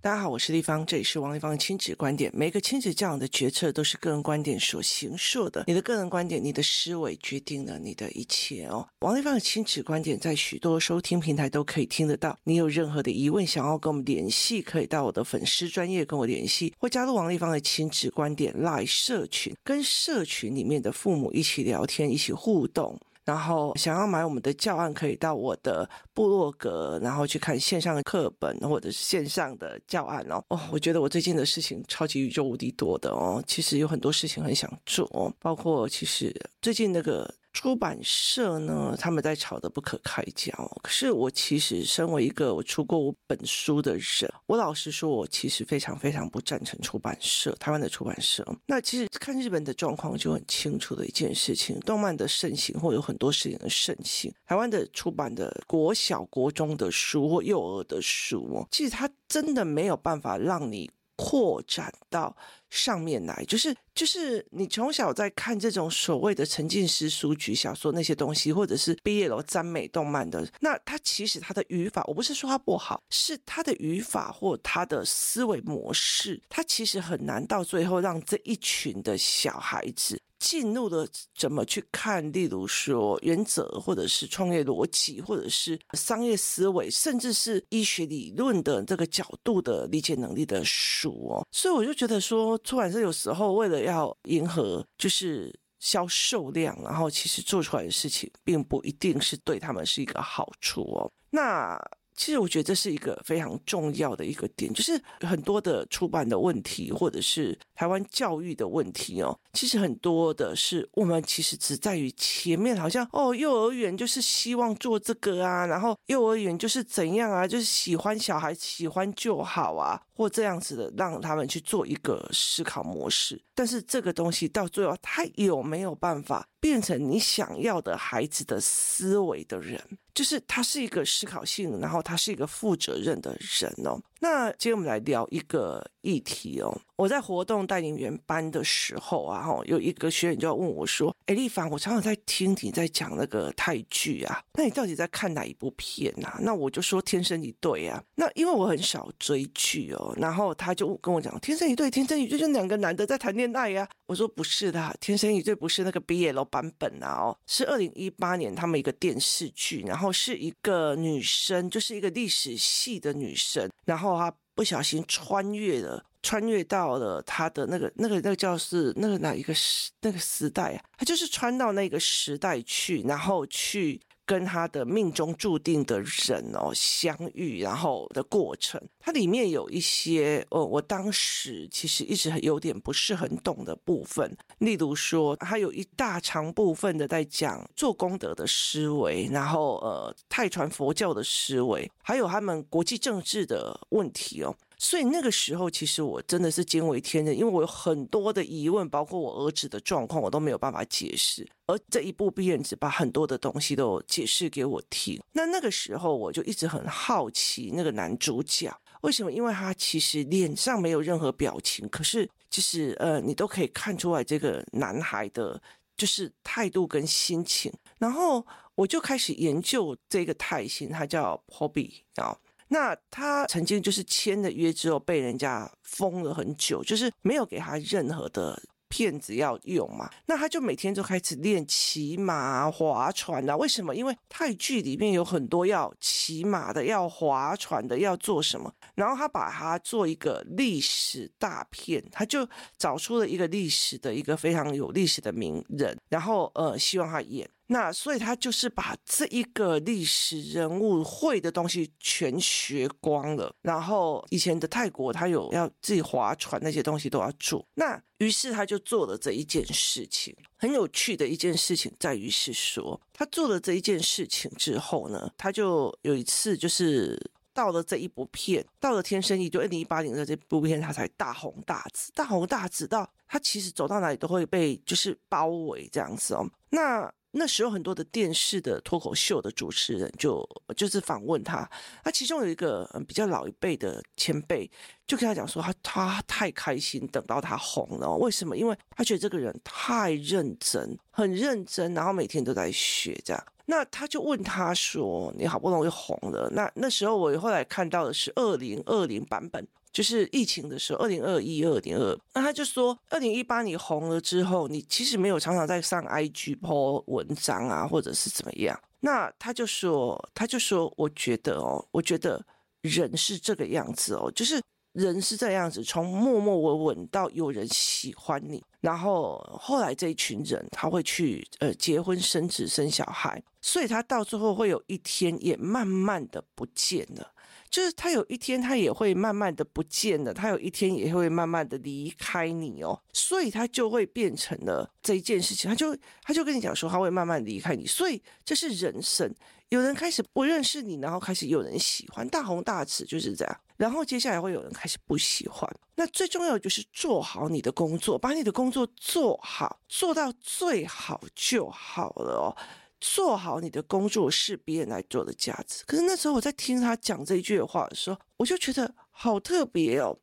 [0.00, 2.30] 大家好，我是丽芳，这里是王立芳亲子观点。
[2.32, 8.88] 每个亲子教养的决策都是个人观点所形塑的，你的个人观点、你的思维决定了你的一切哦。
[9.00, 12.38] 王立芳的亲子观点在许多收听平台都可以听得到。
[12.44, 22.96] 你有任何的疑问想要跟我们联系，可以到我的粉丝专业跟我联系，或加入王立芳的亲子观点 Live 社群，跟社群里面的父母一起聊天，一起互动。
[23.28, 30.42] 然后想要买我们的教案，可以到我的部落格，然后去看线上的课本或者是线上的教案哦。
[30.48, 37.30] 哦，我觉得我最近的事情超级宇宙无敌多的哦，其实有很多事情很想做，包括其实最近那个。
[37.58, 40.52] 出版社呢，他们在吵得不可开交。
[40.80, 48.46] 可是我其实身为一个我出过五本书的人，我老实说，我其实非常非常不赞成出版社，台湾的出版社。
[48.64, 60.88] 那其实看日本的状况就很清楚的一件事情，动漫的盛行或有很多事情的盛行，台湾的出版的国小、国中的书或幼儿的书，其实它真的没有办法让你。
[61.18, 62.34] 扩展到
[62.70, 80.20] 上面来，就是就是你从小在看这种所谓的沉浸式书局小说那些东西，或者是毕业楼赞美动漫的，那他其实他的语法，我不是说他不好，是他的语法或他的思维模式，他其实很难到最后让这一群的小孩子。
[80.38, 91.46] 进入了怎么去看，例如说原则，或者是创业逻辑，或者是商业思维，甚至是医学理论的这个角度的理解能力的书哦。
[91.50, 101.10] 所以我就觉得说，出版社有时候为了要迎合就是销售量，然后其实做出来的事情并不一定是对他们是一个好处哦。
[101.30, 101.78] 那。
[102.18, 109.38] 其实我觉得这是一个非常重要的一个点，就是很多的出版的问题，或者是台湾教育的问题哦。
[109.52, 123.40] 其实很多的是我们其实只在于前面，好像哦，幼儿园就是希望做这个啊，然后幼儿园就是怎样啊，就是喜欢小孩喜欢就好啊，或这样子的让他们去做一个思考模式。
[123.54, 129.80] 但是这个东西到最后，他有没有办法变成你想要的孩子的思维的人？
[130.14, 134.00] 就是他是一个思考性，然后他是一个负责任的人哦。
[134.20, 136.76] 那今天我们来聊一个议题哦。
[136.96, 148.02] 我在活动带领员班的时候啊，哈，有一个学员就要问我说：“哎，丽凡，我常常在听你在讲那个泰剧啊，那你到底在看哪一部片啊？”那我就说《天生一对》啊。
[148.16, 153.88] 那因为我很少追剧哦，然后他就跟我讲《天生一对》，《天生一对》就两个男的在谈恋爱呀。
[154.06, 166.04] 我说不是的，《天生一对》不是那个 BL 版本啊，哦，是二零一八年他们一个电视剧，然后是一个女生，就是一个历史系的女生，然后他不小心穿越了。
[166.20, 170.82] 穿越到了他的那个、那个、那个叫是那个哪一个时那个时代啊？
[170.98, 178.78] 他就是穿到那个时代去，然后去跟他的命中注定的人哦相遇，然后的过程。
[179.00, 194.54] 它里面有一些哦，我当时其实一直有点不是很懂的部分，例如说，它有一大长部分的在讲做功德的思维，然后呃泰传佛教的思维，还有他们国际政治的问题哦。
[194.80, 201.44] 所以那个时候，其实我真的是惊为天人，因为我有很多的疑问，包括我儿子的状况，我都没有办法解释。
[201.66, 205.20] 而这一部片子把很多的东西都解释给我听。
[205.32, 209.32] 那那个时候，我就一直很好奇那个男主角为什么？
[209.32, 215.60] 因为他其实脸上没有任何表情，可是就是呃，你都可以看出来这个男孩的，
[215.96, 217.72] 就是态度跟心情。
[217.98, 218.46] 然后
[218.76, 222.38] 我就开始研究这个泰星，他叫 Hobby 啊。
[222.68, 230.08] 那他曾经就是签了约之后被人家封了很久，就是没有给他任何的片子要用嘛。
[230.26, 233.56] 那他就每天就开始练骑马、划船啊。
[233.56, 233.94] 为什么？
[233.94, 238.72] 因为泰剧里面有很多要骑马的、要划船的、要做什么。
[238.94, 247.48] 然后他把它做一个历史大片，他就找出了一个历史的一个非常有历史的名人，然后呃，希望他演。
[247.70, 260.34] 那所以他就是把这一个历史人物会的东西全学光了，然后以前的泰国他有要自己划船那些东西都要做，那于是他就做了这一件事情。
[260.56, 267.20] 很有趣的一件事情在于是说，他做了这一件事情之后呢，他就有一次就是
[267.52, 277.12] 到了这一部片，到了《天生一对》二零一八年的这部片，他才大红大紫，大红大紫到他其实走到哪里都会被就是包围这样子哦，那。
[277.30, 281.68] 那时候很多的电视的脱口秀的主持人就就是访问他，
[282.04, 284.68] 那其中有一个比较老一辈的前辈
[285.06, 288.56] 就跟他讲说他，他他太开心等到他红了，为什么？
[288.56, 293.44] 因为他觉得这个人太认真，很认真，然后每天都在学这样。
[293.66, 299.66] 那他就问他说：“你好不容易红了，那那时候我后来看到的是二零二零版本。”
[299.98, 308.80] 就是疫情的时候，二零二一、二零二，那他就说，二零一八你红了之后，你其实没有常常在上 IG po 文章啊，或者是怎么样。
[309.00, 312.40] 那他就说，他就说，我觉得哦，我觉得
[312.82, 314.62] 人是这个样子哦，就是
[314.92, 327.32] 人是这样子，从默默无闻到有人喜欢你，然后后来这一群人他会去呃结婚生子生小孩，所以他到最后会有一天也慢慢的不见了。
[327.70, 339.34] 就是他有一天，他也会慢慢的不见了，他有一天也会慢慢的离开你哦，所以他就会变成了这一件事情，他就他就跟你讲说他会慢慢离开你，所以这是人生。
[339.68, 345.70] 有人开始不认识你，然后开始有人喜欢，大红大紫就是这样，然后接下来会有人开始不喜欢。
[345.94, 352.56] 那最重要的就是做好你的工作，把你的工作做好，做到最好就好了哦。
[353.00, 355.84] 做好你的工作是别人来做的价值。
[355.86, 360.18] 可是那时候我在听他讲这一句话的时候，我就觉得好特别哦。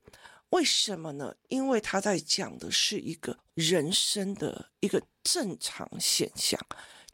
[0.52, 1.36] 为什么呢？
[1.50, 6.60] 因为他在讲的是一个人生的一个正常现象。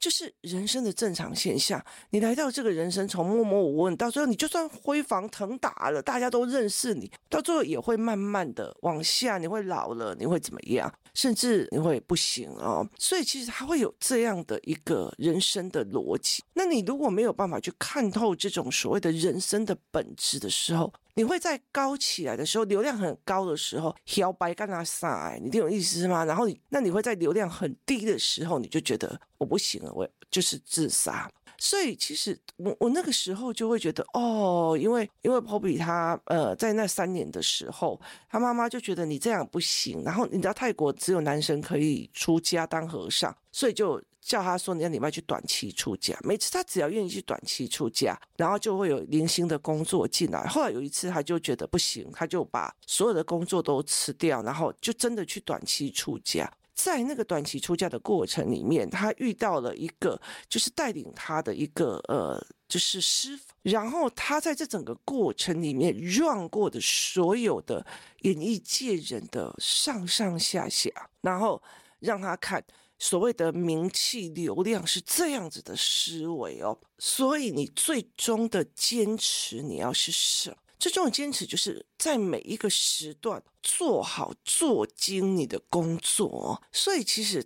[0.01, 1.81] 就是人生的正常现象。
[2.09, 9.38] 你来到这个人生，从默默无闻到最后，你就算辉煌腾达了，大家都认识你，到最后也会慢慢的往下。
[9.38, 10.92] 你会老了，你会怎么样？
[11.13, 12.86] 甚至你会不行哦。
[12.98, 16.44] 所以其实他会有这样的一个人生的逻辑。
[16.53, 26.25] 那你如果没有办法去看透这种所谓的人生的本质的时候，你会在高起来的时候，流量很高的时候，摇摆干那啥，你听有意思吗？
[26.25, 31.30] 然后你，那你会在流量很低的时候，你就觉得我不行了，我就是自杀。
[31.58, 38.00] 所以其实我我那个时候就会觉得，哦，因为因为 Poppy 他呃在那三年的时候，
[38.30, 40.02] 他妈妈就觉得你这样不行。
[40.04, 44.02] 然后你知道泰国只有男生可以出家当和尚，所以就。
[44.22, 50.46] 叫他说你要礼拜去短期出家，每次他只要愿意去短期出家，然后就会有零星的工作进来。
[50.46, 56.50] 后来有一次他就觉得不行，他就把所有的工作都辞掉，然后就真的去短期出家。
[56.74, 67.86] 在那个短期出家的过程里面，他遇到了一个就是带领他的一个呃就是师傅，然后他在这整个过程里面绕过的所有的
[68.22, 70.90] 演艺界人的上上下下，
[71.22, 71.62] 然后
[72.00, 72.64] 让他看。
[73.03, 80.57] 所谓的名气流量是这样子的思维哦，所以你最终的坚持你要是什么？
[80.77, 87.44] 最终的坚持就是在每一个时段做好做精你的工作，所以其实。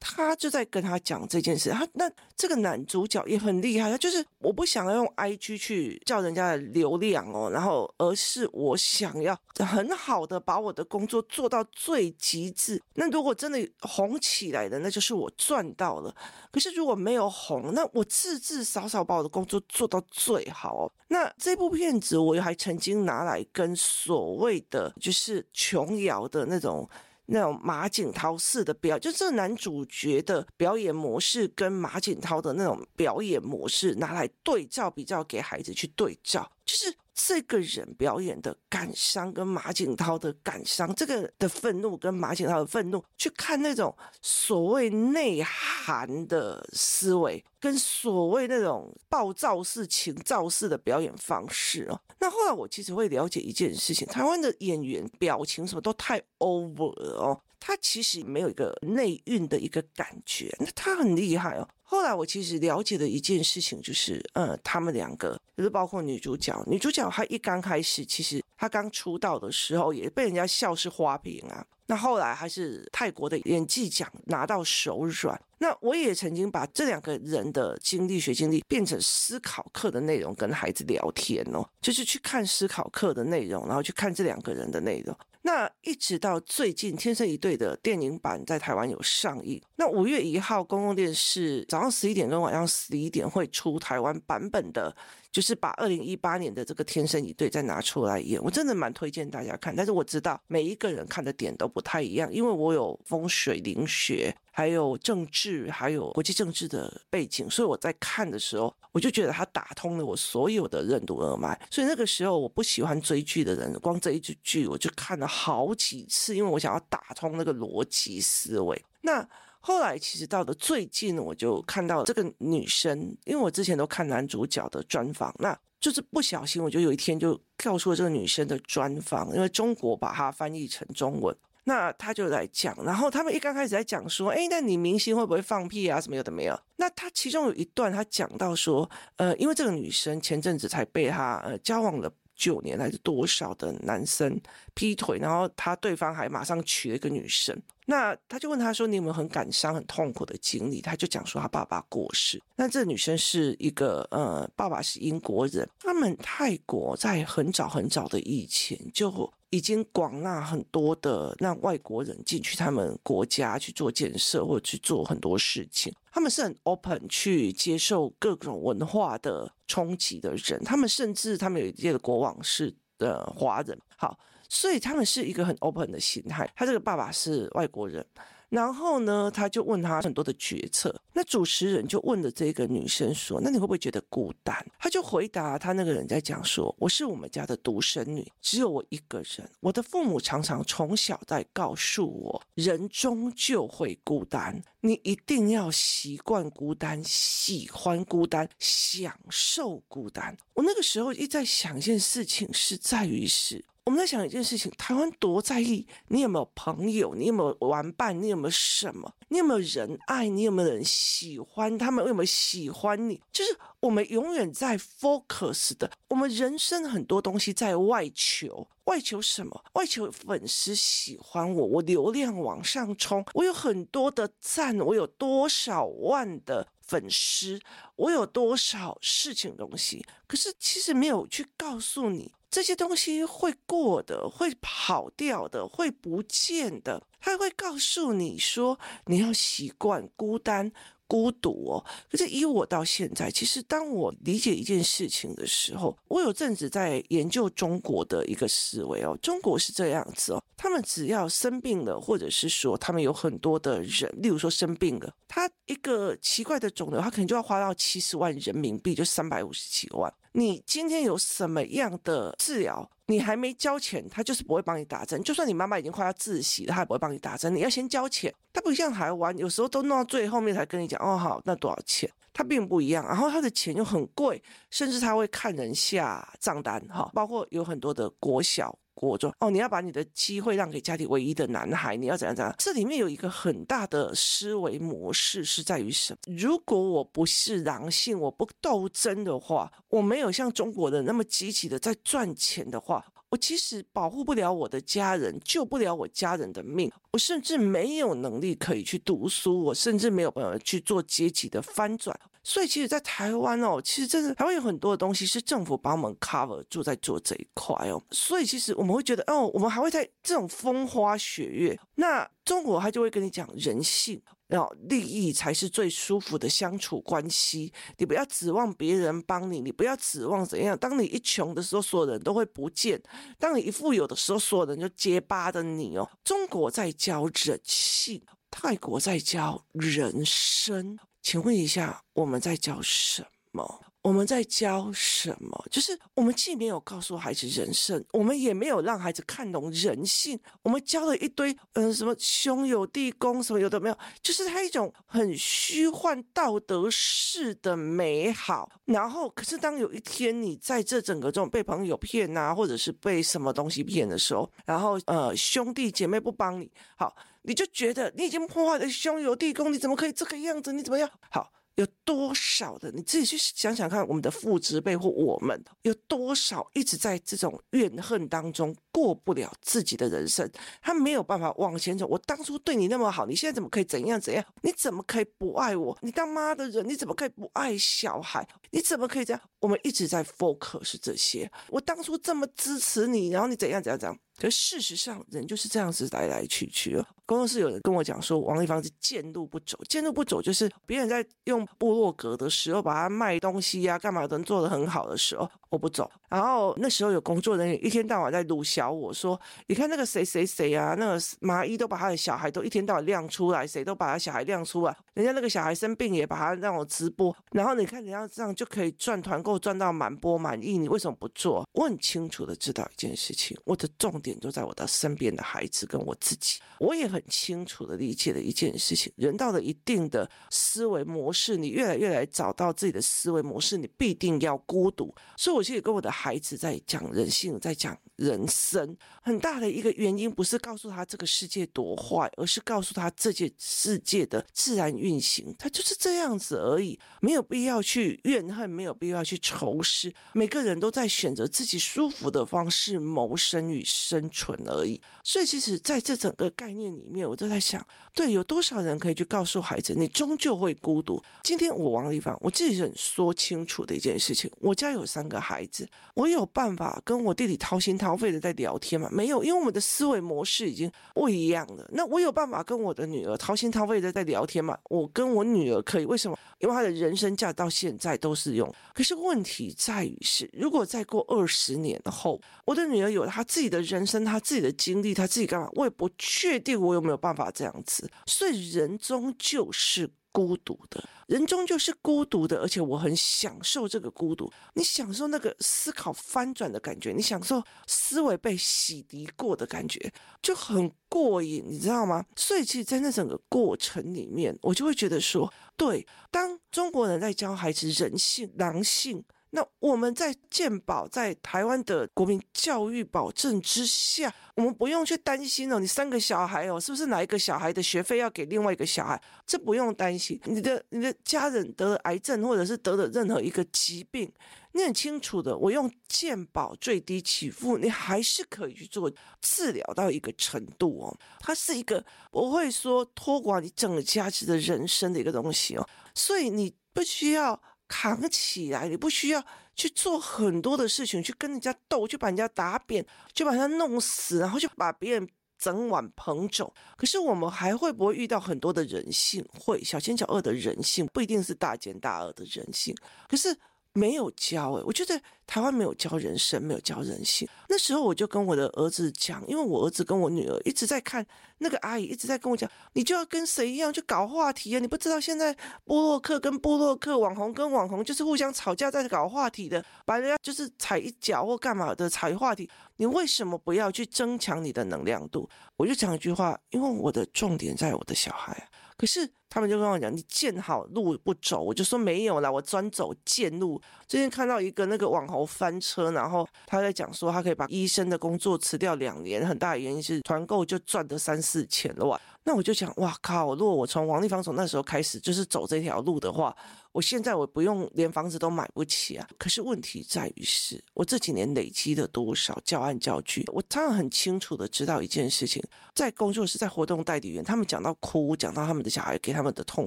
[0.00, 12.82] 他就在跟他讲这件事，他那这个男主角也很厉害，他就是我不想要用 IG 去叫人家的流量哦，然后而是我想要很好的把我的工作做到最极致。
[12.94, 16.14] 那如果真的红起来的，那就是我赚到了。
[16.50, 20.92] 可是如果没有红，那我至至少少把我的工作做到最好哦。
[21.08, 26.88] 那这部片子我还曾经拿来跟所谓的就是琼瑶的那种。
[27.28, 36.94] 那种马景涛似的表，就这男主角的表演模式跟马景涛的那种表演模式拿来对照比较，给孩子去对照，就是。
[37.20, 43.92] 这个人表演的感伤跟马景涛的感伤，这个的愤怒跟马景涛的愤怒，去看那种
[44.22, 52.00] 所谓内涵的思维，跟所谓那种暴躁式、情躁式的表演方式哦。
[52.20, 61.68] 那后来我其实会了解一件事情，台湾的演员表情什么都太 over 了哦，他其实没有一个内蕴的一个感觉，那他很厉害哦。
[61.82, 75.40] 后来我其实了解的一件事情就是，呃，他们两个就是包括女主角，女主角她一刚开始其实她刚出道的时候也被人家笑是花瓶啊，那后来还是泰国的演技奖拿到手软。
[75.60, 85.16] 那我也曾经把这两个人的经历学经历变成思考课的内容跟孩子聊天哦，就是去看思考课的内容，然后去看这两个人的内容。
[85.48, 89.58] 那一直到最近，《天生一对》的电影版在台湾有上映。
[89.76, 94.94] 那五月一号，公共电视早上十一点跟晚上十一点会出台湾版本的，
[95.30, 98.42] 就是把二零一八年的这个《天生一对》再拿出来演。
[98.42, 104.34] 我真的蛮推荐大家看，但是我知道每一个人看的点都不太一样，因为我有风水灵学。
[104.50, 111.56] 还有政治，还有国际政治的背景，所以我在看的时候，我就觉得他打通了我所有的任督二脉。
[111.70, 118.84] 所以那个时候，我不喜欢追剧的人，光这一句剧我就看了好几次，因为我想要打通那个逻辑思维。
[119.02, 119.24] 那
[119.60, 131.36] 后来其实到了最近，我就看到这个女生，因为我之前都看男主角的专访，那就是不小心，我就有一天就跳出了这个女生的专访，因为中国把它翻译成中文。
[131.64, 136.00] 那他就来讲，然后他们一刚开始在讲说，哎，那你明星会不会放屁啊？
[136.00, 136.58] 什么有的没有？
[136.76, 144.40] 那他其中有一段，他讲到说，呃，因为这个女生前阵子才被他呃交往了九年还是多少的男生
[144.72, 147.60] 劈腿，然后他对方还马上娶了一个女生。
[147.90, 152.38] 那他就问他说：“你有没有很感伤、很痛苦的经历？”他就讲说他爸爸过世。
[152.54, 155.66] 那这女生是一个呃，爸爸是英国人。
[155.80, 165.90] 他们泰国在很早很早的以前就已经广纳很多的让外国人进去他们国家去做建设或者去做很多事情。
[166.12, 170.62] 他们是很 open 去接受各种文化的冲击的人。
[170.62, 173.80] 他们甚至他们有一届的国王是的华人。
[173.96, 174.18] 好。
[174.48, 176.50] 所以他们是一个很 open 的心态。
[176.56, 178.04] 他这个爸爸是外国人，
[178.48, 180.94] 然后呢，他就问他很多的决策。
[181.12, 189.50] 那主持人就问了这个女生说：“那你会不会觉得孤单？”他就回答他那个人在讲说：“我是我们家的独生女，只有我一个人。
[189.60, 203.64] 我的父母常常从小在告诉我，人终究会孤单，你一定要习惯孤单，喜欢孤单，享受孤单。”我那个时候一在想一件事情，是在于是。
[203.88, 213.18] 我们在想一件事情：台湾多在意你有没有朋友，你有没有玩伴，你有没有什么，你有没有人爱，你有没有人喜欢，他们有没有喜欢你？
[213.32, 219.64] 就是我们永远在 focus 的，我们人生很多东西在外求，外求什么？
[219.72, 227.58] 外求粉丝喜欢我，我流量往上冲，我有很多的赞，我有多少万的粉丝，
[227.96, 232.34] 我有多少事情东西，可是其实没有去告诉你。
[232.50, 237.02] 这些东西会过的，会跑掉的，会不见的。
[237.20, 240.72] 他会告诉你说，你要习惯孤单。
[241.10, 249.18] 孤独哦，可是以我到现在，其实当我理解一件事情的时候，我有阵子在研究中国的一个思维哦。
[249.22, 260.12] 中国是这样子哦，他们只要生病了，或者是说他们有很多的人，例如说生病了，他一个奇怪的肿瘤，他可能就要花到七十万人民币，就三百五十几万。
[260.32, 262.88] 你今天有什么样的治疗？
[263.06, 265.22] 你还没交钱，他就是不会帮你打针。
[265.22, 267.54] 就算你妈妈已经快要窒息了，他也不会帮你打针。
[267.54, 268.32] 你要先交钱。
[268.52, 272.10] 他不像台湾，有时候都弄到最后面才跟你讲哦，好，那多少钱？
[272.34, 273.06] 他并不一样。
[273.06, 277.10] 然后他的钱又很贵，甚至他会看人下账单哈。
[277.14, 278.78] 包括有很多的国小。
[278.98, 282.54] 国中哦，你要把你的机会让给家里唯一的男孩，你要怎样怎样？
[282.58, 286.36] 这里面有一个很大的思维模式是在于什么？
[286.36, 302.18] 如果我不是狼性，我不斗争的话，我没有像中国人那么积极的在赚钱的话，我其实保护不了我的家人，救不了我家人的命，我甚至没有能力可以去读书，我甚至没有办法去做阶级的翻转。
[302.42, 308.02] 所以，其实，在台湾哦，其实真的台湾有很多的东西是政府帮我们 cover 住在做这一块哦。
[308.10, 311.78] 所以，其实我们会觉得，哦，我们还会在这种风花雪月。
[311.96, 317.72] 那中国他就会跟你讲人性，然后利益才是最舒服的相处关系。
[317.98, 320.78] 你不要指望别人帮你，你不要指望怎样。
[320.78, 322.98] 当你一穷的时候，所有人都会不见；
[323.38, 326.08] 当你一富有的时候，所有人就结巴的你哦。
[326.24, 330.98] 中国在教人性，泰国在教人生。
[331.22, 333.84] 请问一下，我们在教什么？
[334.00, 335.62] 我们在教什么？
[335.70, 340.38] 就是我们既没有告诉孩子人生，我们也没有让孩子看懂人性。
[340.62, 348.70] 我们教了一堆，嗯，什么兄友弟恭，什么有的没有，就是他一种很虚幻道德式的美好。
[348.86, 357.14] 然后，可是当有一天你在这整个这种被朋友骗啊，或者是被什么东西骗的时候，然后呃，兄弟姐妹不帮你，好。
[357.48, 360.70] 你就觉得你已经破坏了兄友弟恭，你怎么可以这个样子？
[360.70, 361.10] 你怎么样？
[361.30, 370.46] 好，有多少的你自己去想想看，我们的父执辈或我们有多少一直在这种怨恨当中过不了自己的人生？
[370.82, 372.06] 他没有办法往前走。
[372.06, 374.44] 我当初对你那么好，你现在怎么可以怎样怎样？
[374.60, 375.96] 你怎么可以不爱我？
[376.02, 378.46] 你当妈的人，你怎么可以不爱小孩？
[378.72, 379.40] 你怎么可以这样？
[379.60, 381.50] 我们一直在 focus 这些。
[381.68, 384.18] 我当初这么支持你，然后你怎样怎样怎样？
[384.38, 387.04] 可事实上，人就是这样子来来去去哦。
[387.26, 396.10] 工作室有人跟我讲说，王丽芳是见路不走，见路不走就是别人在用部落格的时候，把他卖东西呀、干嘛的做得很好的时候，我不走。
[396.30, 411.68] 然后那时候有工作人员一天到晚在鲁小我说，你看那个谁谁谁啊，那个麻衣都把他的小孩都一天到晚亮出来，谁都把他小孩亮出来，人家那个小孩生病也把他让我直播，然后你看人家这样就可以赚团购赚到满播满意，你为什么不做？
[411.74, 414.27] 我很清楚的知道一件事情，我的重点。
[414.28, 425.14] 点都在我的身边的孩子跟我自己，我也很清楚的理解了一件事情：人到了一定的思维模式，你越来越来找到自己的思维模式，你必定要孤独。
[425.36, 428.94] 所以，我现在跟我的孩子在讲人性，在讲人生。
[429.22, 440.12] 很大的一个原因不是告诉他这个世界多坏，而是告诉他这件世界的自然运行，它就是这样子而已，没有必要去怨恨，没有必要去仇视。
[440.32, 445.00] 每个人都在选择自己舒服的方式谋生与生存而已。
[445.22, 451.22] 所以，其实在这整个概念里面，我都在想，对，有多少人可以去告诉孩子，你终究会孤独。
[451.42, 459.08] 今天我王丽芳，我自己很说清楚的一件事情，我家有三个孩子，我有办法跟我弟弟掏心掏肺的在聊天嘛？
[459.10, 461.88] 没有，因为我们的思维模式已经不一样了。
[461.92, 464.76] 那我有办法跟我的女儿掏心掏肺的在聊天嘛？
[464.90, 466.38] 我跟我女儿可以，为什么？
[466.58, 468.72] 因为她的人生价到现在都是用。
[468.92, 475.68] 可是问题在于是，如果再过二十年后，我的女儿有她自己的人生，她自己的经历，她自己干嘛？
[475.74, 478.10] 我也不确定我有没有办法这样子。
[478.26, 480.10] 所以人终究是。
[480.32, 484.50] 孤独的人终究是孤独的，而且我很享受这个孤独。
[484.74, 492.24] 你享受那个思考翻转的感觉，你享受思维被洗涤过的感觉，就很过瘾，你知道吗？
[492.36, 499.24] 所以，其实，在那整个过程里面，我就会觉得说，对，当中国人在教孩子人性、狼性。
[499.50, 509.18] 那我们在健保在台湾的国民教育保证之下，我们不用去担心哦，你三个小孩哦，是不是哪一个小孩的学费要给另外一个小孩？
[509.46, 510.38] 这不用担心。
[510.44, 514.30] 你的你的家人得了癌症，或者是得了任何一个疾病，
[514.72, 521.16] 你很清楚的，我用健保最低起付，你还是可以去做治疗到一个程度哦。
[521.40, 527.58] 它是一个不会说拖垮你整个价值的人生的一个东西哦，所以你不需要。
[527.88, 535.28] 扛起来，你不需要去做很多的事情，去跟人家斗，去把人家打扁，就把他弄死，然后就把别人
[535.58, 536.72] 整碗捧走。
[536.96, 539.44] 可是我们还会不会遇到很多的人性？
[539.58, 542.94] 会，小奸小恶的人性，不一定是大奸大恶的人性。
[543.28, 543.56] 可是。
[543.92, 547.48] 没有教诶，我觉得台湾没有教人生，没有教人性。
[547.68, 551.26] 那时候我就跟我的儿子讲，因为我儿子跟我女儿一直在看
[551.58, 554.78] 那个阿姨，一直在跟我讲，你就要跟谁一样去搞话题啊？
[554.78, 562.70] 你不知道现在波洛克跟波洛克，网红跟网红就是互相吵架，在搞话题的，把人家就是踩一脚或干嘛的踩话题。
[562.96, 565.48] 你为什么不要去增强你的能量度？
[565.76, 568.68] 我就讲一句话，因为我的重点在我的小孩。
[568.96, 573.80] 可是他们就跟我讲，你见好路不走，我就说没有啦，我专走贱路。
[574.06, 582.20] 最近看到一个那个网红翻车，然后他在讲说，他可以把医生的工作辞掉两年，很大的原因是团购就赚得三四千了哇。
[582.44, 583.54] 那我就想，哇靠！
[583.54, 586.56] 如果我从王丽芳从那时候开始就是走这条路的话，
[586.92, 589.28] 我现在我不用连房子都买不起啊。
[589.36, 593.44] 可是问题在于是，我这几年累积了多少教案教具？
[593.52, 595.62] 我当然很清楚的知道一件事情，
[595.94, 599.86] 在工作室，在活动代理员，他们讲到哭，讲到他们的小孩给他他们的痛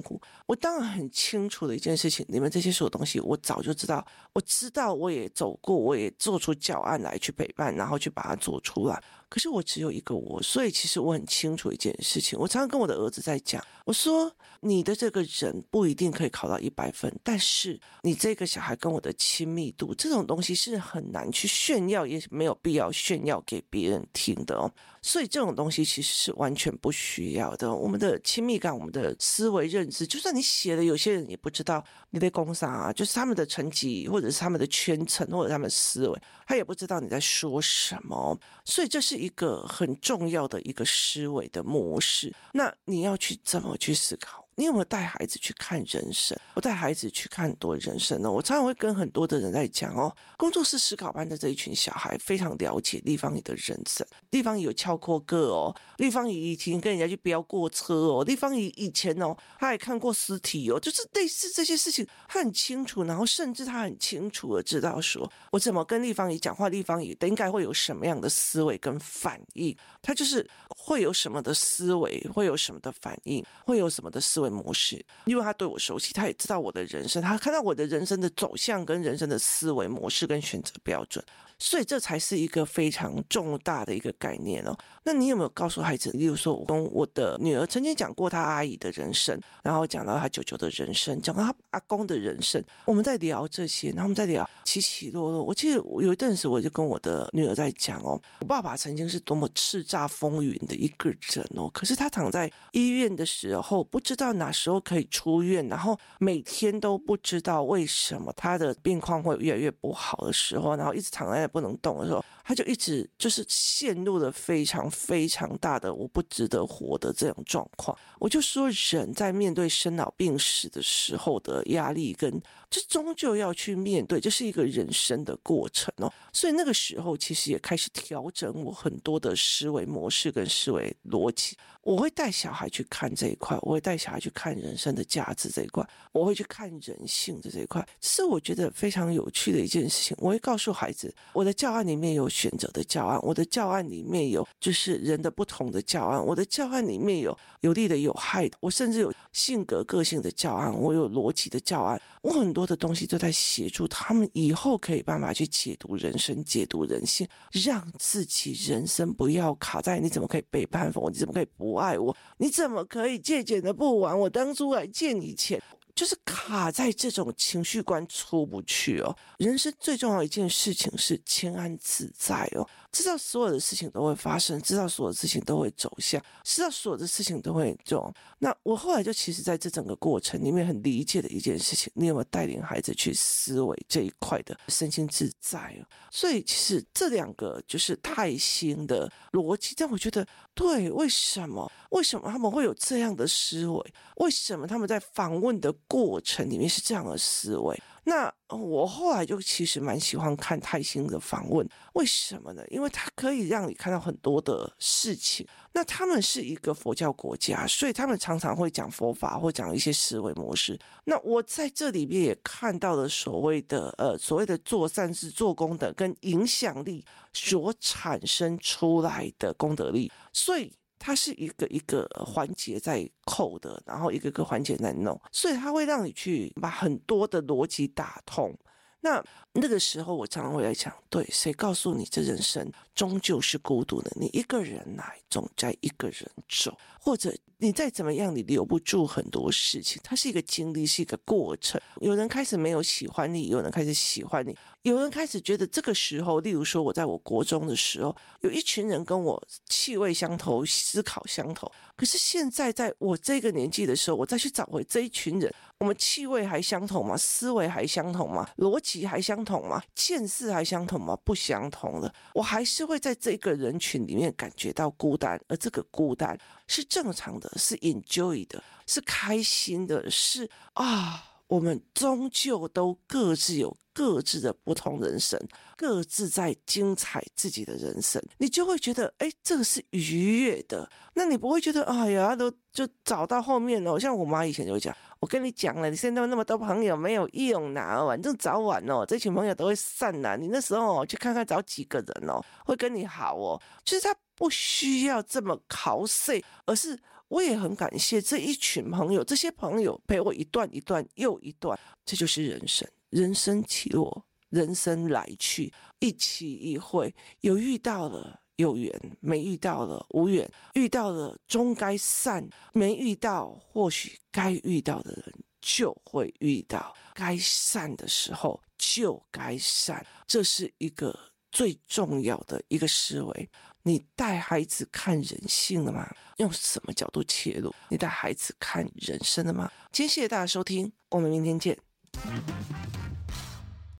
[0.00, 9.02] 苦，我当然很清楚的一件事情，你们这些所有东西，我早就知道，我知道，我也走过，我也做出教案来去陪伴，然后去把它做出来。
[9.32, 12.38] 可是我只有一个我，所以其实我很清楚一件事情。
[12.38, 24.70] 我常常跟我的儿子在讲，我说你的这个人不一定可以考到一百分，但是你这个小孩跟我的亲密度这种东西是很难去炫耀，也没有必要炫耀给别人听的哦。
[25.00, 27.74] 所以这种东西其实是完全不需要的。
[27.74, 38.38] 我们的亲密感，我们的思维认知，就算你写的，有些人也不知道你在讲啥啊，就是他们的成绩，或者是他们的圈层，或者他们思维，他也不知道你在说什么。
[38.66, 39.21] 所以这是。
[39.22, 44.41] 一个很重要的一个思维的模式，那你要去怎么去思考？
[44.54, 46.38] 你有没有带孩子去看人生？
[46.54, 48.30] 我带孩子去看很多人生呢。
[48.30, 54.06] 我常常会跟很多的人在讲哦，工作室思考班的这一群小孩非常了解立方体的人生。
[54.30, 81.24] 立方体有翘过个哦，立方体以前跟人家去飙过车哦，立方体以前哦，他也看过尸体哦，就是类似这些事情，他很清楚，然后甚至他很清楚的知道说，我怎么跟立方体讲话，立方体应该会有什么样的思维跟反应，他就是会有什么的思维，会有什么的反应，会有什么的思维模式，因为他对我熟悉，他也知道我的人生，他看到我的人生的走向跟人生的思维模式跟选择标准。
[81.58, 84.76] 所以这才是一个非常重大的一个概念哦。
[85.04, 86.10] 那你有没有告诉孩子？
[86.10, 92.60] 例如说，我跟我的女儿曾经讲过她阿姨的人生，然后讲到她舅舅的人生，讲到她阿公的人生。
[92.84, 95.44] 我们在聊这些，然后我们在聊起起落落。
[95.44, 101.70] 我记得有一阵子，我就跟我的女儿在讲哦，我爸爸曾经是多么叱咤风云的一个人哦。
[101.72, 111.52] 可是他躺在医院的时候，不知道哪时候可以出院，然后每天都不知道为什么他的病况会越来越不好的时候，然后一直躺在那。
[111.52, 117.96] 不能动的时候，他就一直就是陷入了非常非常大的我不值得活的这种状况。
[118.18, 126.12] 我就说，人在面对生老病死的时候的压力跟，跟这终究要去面对，这是一个人生的过程哦。
[126.32, 131.56] 所以那个时候，其实也开始调整我很多的思维模式跟思维逻辑。
[131.82, 140.16] 我会带小孩去看这一块，我会带小孩去看人生的价值这一块，我会去看人性的这一块，是我觉得非常有趣的一件事情。
[140.20, 161.82] 我会告诉孩子，我的教案里面有选择的教案，我的教案里面有就是人的不同的教案，我的教案里面有有利的、有害的，我甚至有性格、个性的教案，我有逻辑的教案，我很多的东西都在协助他们以后可以办法去解读人生、解读人性，让自己人生不要卡在你怎么可以背叛我，你怎么可以不。
[161.82, 164.16] 爱我，你怎么可以借钱的不还？
[164.16, 165.60] 我当初还借你钱，
[165.94, 169.16] 就是卡在这种情绪关出不去哦。
[169.38, 172.66] 人生最重要一件事情是清安自在哦。
[172.92, 178.12] 知道所有的事情都会发生，知道所有的事情都会走向，知道所有的事情都会这种。
[178.38, 185.74] 那我后来就其实在这整个过程里面很理解的一件事情，你有没有带领孩子去思维这一块的身心自在？
[186.10, 191.70] 所以其实这两个就是太新的逻辑，但我觉得对，为什么？
[191.90, 193.94] 为什么他们会有这样的思维？
[194.16, 197.80] 为什么他们在访问的过程里面是这样的思维？
[198.04, 202.62] 那我后来就其实蛮喜欢看泰星的访问，为什么呢？
[202.68, 205.46] 因为他可以让你看到很多的事情。
[205.72, 210.78] 那他们是一个佛教国家，所以他们常常会讲佛法或讲一些思维模式。
[211.04, 220.72] 那我在这里面也看到了所谓的呃所谓的做善事、做功德跟影响力所产生出来的功德力，所以。
[221.04, 228.56] 它是一个一个环节在扣的，然后一个个环节在弄，所以它会让你去把很多的逻辑打通。
[229.00, 229.20] 那
[229.54, 234.08] 那个时候，我常常会来讲，对，谁告诉你这人生终究是孤独的？
[234.14, 240.00] 你一个人来，总在一个人走，或者你再怎么样，你留不住很多事情。
[240.04, 241.80] 它是一个经历，是一个过程。
[242.00, 251.70] 有人开始没有喜欢你，有人开始喜欢你，有人开始觉得这个时候，例如说我在我国中的时候，有一群人跟我气味相投，思考相投。
[251.94, 255.54] 可是现在在我这个年纪的时候，我再去找回这一群人。
[255.78, 257.16] 我们气味还相同吗？
[257.16, 258.48] 思维还相同吗？
[258.56, 259.80] 逻辑还相同吗？
[259.94, 261.16] 见识还相同吗？
[261.24, 271.28] 不相同的，我还是会在这个人群里面感觉到孤单，而这个孤单是正常的，是 enjoy 的，是开心的，是啊。
[271.48, 275.38] 我们终究都各自有各自的不同人生，
[275.76, 280.88] 各自在精彩自己的人生，你就会觉得，哎，这个是愉悦的。
[281.14, 283.98] 那你不会觉得，哎呀，都就找到后面了。
[283.98, 290.36] 像我妈以前就会讲，我跟你讲了，你现在那么多朋友没有用呐，反正早晚哦，这群朋友都会散呐。
[290.36, 293.60] 你那时候去看看找几个人哦，会跟你好哦。
[293.84, 296.98] 其实他不需要这么考试，而是。
[297.28, 321.14] 我也很感谢这一群朋友，这些朋友陪我一段一段又一段，这就是人生，人生起落，人生来去，一期一会，有遇到了有缘，没遇到了无缘，遇到了终该散，没遇到或许该遇到的人就会遇到，该散的时候就该散，这是一个
[321.50, 323.50] 最重要的一个思维。
[323.82, 326.08] 你带孩子看人性了吗？
[326.38, 327.74] 用什么角度切入？
[327.90, 329.70] 你带孩子看人生了吗？
[329.90, 331.76] 今天谢谢大家收听，我们明天见。